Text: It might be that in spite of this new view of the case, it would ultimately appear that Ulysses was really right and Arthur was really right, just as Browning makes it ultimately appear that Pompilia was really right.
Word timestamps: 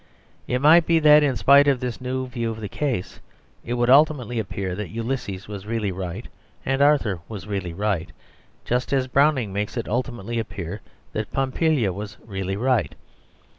It 0.47 0.61
might 0.61 0.87
be 0.87 0.97
that 0.97 1.21
in 1.21 1.35
spite 1.35 1.67
of 1.67 1.79
this 1.79 2.01
new 2.01 2.25
view 2.25 2.49
of 2.49 2.59
the 2.59 2.67
case, 2.67 3.19
it 3.63 3.75
would 3.75 3.91
ultimately 3.91 4.39
appear 4.39 4.73
that 4.73 4.89
Ulysses 4.89 5.47
was 5.47 5.67
really 5.67 5.91
right 5.91 6.27
and 6.65 6.81
Arthur 6.81 7.19
was 7.29 7.45
really 7.45 7.71
right, 7.71 8.09
just 8.65 8.93
as 8.93 9.05
Browning 9.05 9.53
makes 9.53 9.77
it 9.77 9.87
ultimately 9.87 10.39
appear 10.39 10.81
that 11.13 11.31
Pompilia 11.31 11.93
was 11.93 12.17
really 12.25 12.55
right. 12.57 12.95